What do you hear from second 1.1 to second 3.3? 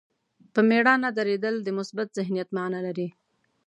درېدل د مثبت ذهنیت معنا لري.